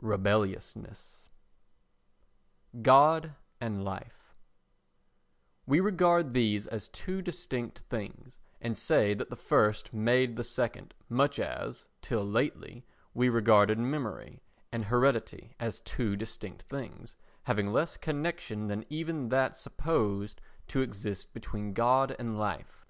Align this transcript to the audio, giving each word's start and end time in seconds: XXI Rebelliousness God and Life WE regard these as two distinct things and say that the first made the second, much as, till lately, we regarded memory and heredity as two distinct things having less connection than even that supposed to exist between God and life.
XXI 0.00 0.08
Rebelliousness 0.08 1.28
God 2.80 3.34
and 3.60 3.84
Life 3.84 4.34
WE 5.66 5.78
regard 5.78 6.32
these 6.32 6.66
as 6.66 6.88
two 6.88 7.20
distinct 7.20 7.80
things 7.90 8.40
and 8.62 8.78
say 8.78 9.12
that 9.12 9.28
the 9.28 9.36
first 9.36 9.92
made 9.92 10.36
the 10.36 10.42
second, 10.42 10.94
much 11.10 11.38
as, 11.38 11.86
till 12.00 12.24
lately, 12.24 12.86
we 13.12 13.28
regarded 13.28 13.78
memory 13.78 14.40
and 14.72 14.86
heredity 14.86 15.54
as 15.60 15.80
two 15.80 16.16
distinct 16.16 16.62
things 16.62 17.18
having 17.42 17.70
less 17.70 17.98
connection 17.98 18.68
than 18.68 18.86
even 18.88 19.28
that 19.28 19.54
supposed 19.54 20.40
to 20.68 20.80
exist 20.80 21.34
between 21.34 21.74
God 21.74 22.16
and 22.18 22.38
life. 22.38 22.86